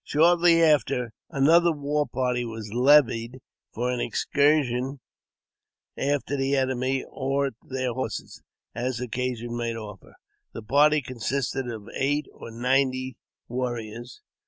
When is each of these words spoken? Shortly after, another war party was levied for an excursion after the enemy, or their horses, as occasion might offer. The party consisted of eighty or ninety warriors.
Shortly 0.03 0.63
after, 0.63 1.13
another 1.29 1.71
war 1.71 2.07
party 2.07 2.43
was 2.43 2.73
levied 2.73 3.39
for 3.71 3.91
an 3.91 3.99
excursion 3.99 4.99
after 5.95 6.35
the 6.35 6.55
enemy, 6.57 7.05
or 7.07 7.51
their 7.61 7.93
horses, 7.93 8.41
as 8.73 8.99
occasion 8.99 9.55
might 9.55 9.75
offer. 9.75 10.15
The 10.53 10.63
party 10.63 11.03
consisted 11.03 11.67
of 11.69 11.87
eighty 11.93 12.31
or 12.33 12.49
ninety 12.49 13.15
warriors. 13.47 14.23